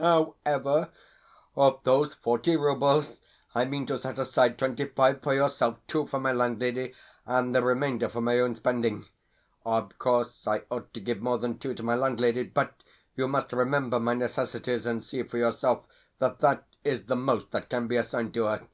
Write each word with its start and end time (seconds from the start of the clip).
However, 0.00 0.88
of 1.54 1.80
those 1.84 2.14
forty 2.14 2.56
roubles 2.56 3.20
I 3.54 3.66
mean 3.66 3.84
to 3.88 3.98
set 3.98 4.18
aside 4.18 4.56
twenty 4.56 4.86
five 4.86 5.20
for 5.20 5.34
yourself, 5.34 5.76
two 5.86 6.06
for 6.06 6.18
my 6.18 6.32
landlady, 6.32 6.94
and 7.26 7.54
the 7.54 7.62
remainder 7.62 8.08
for 8.08 8.22
my 8.22 8.40
own 8.40 8.54
spending. 8.54 9.04
Of 9.66 9.98
course, 9.98 10.46
I 10.48 10.62
ought 10.70 10.94
to 10.94 11.00
give 11.00 11.20
more 11.20 11.36
than 11.36 11.58
two 11.58 11.74
to 11.74 11.82
my 11.82 11.94
landlady, 11.94 12.44
but 12.44 12.72
you 13.16 13.28
must 13.28 13.52
remember 13.52 14.00
my 14.00 14.14
necessities, 14.14 14.86
and 14.86 15.04
see 15.04 15.24
for 15.24 15.36
yourself 15.36 15.84
that 16.20 16.38
that 16.38 16.64
is 16.84 17.04
the 17.04 17.16
most 17.16 17.50
that 17.50 17.68
can 17.68 17.86
be 17.86 17.96
assigned 17.98 18.32
to 18.32 18.46
her. 18.46 18.66